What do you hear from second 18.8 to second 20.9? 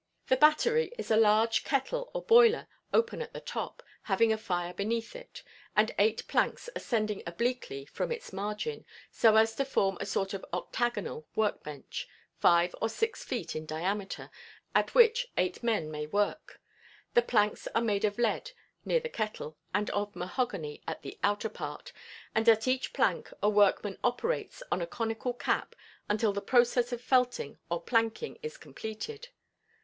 near the kettle, and of mahogany